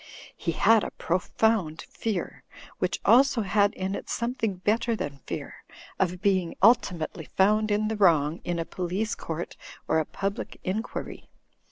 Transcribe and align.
He 0.35 0.53
had 0.53 0.83
a 0.83 0.89
profound 0.89 1.83
fear, 1.83 2.41
which 2.79 2.99
also 3.05 3.41
had 3.43 3.71
in 3.75 3.93
it 3.93 4.09
something 4.09 4.55
better 4.55 4.95
than 4.95 5.19
fear, 5.27 5.63
of 5.99 6.23
being 6.23 6.55
ultimately 6.63 7.25
found 7.37 7.69
in 7.69 7.87
the 7.87 7.95
wrong 7.95 8.41
in 8.43 8.57
a 8.57 8.65
police 8.65 9.13
court 9.13 9.55
or 9.87 9.99
a 9.99 10.05
public 10.07 10.59
inquiry. 10.63 11.29